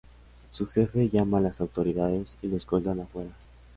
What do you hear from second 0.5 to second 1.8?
jefe llama a las